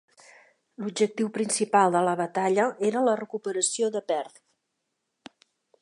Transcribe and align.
L'objectiu 0.83 1.29
principal 1.35 1.93
de 1.97 2.01
la 2.07 2.15
batalla 2.21 2.65
era 2.91 3.05
la 3.09 3.15
recuperació 3.23 3.93
de 3.97 4.03
Perth. 4.13 4.43